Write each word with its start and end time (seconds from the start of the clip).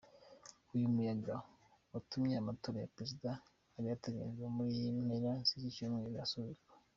Uyu 0.75 0.93
muyaga 0.93 1.35
watumye 1.91 2.35
amatora 2.37 2.77
ya 2.79 2.91
Perezida 2.95 3.29
yari 3.75 3.87
ateganyijwe 3.95 4.47
mu 4.55 4.63
mpera 5.05 5.31
z’iki 5.47 5.69
cyumweru 5.75 6.17
asubikwa. 6.25 6.71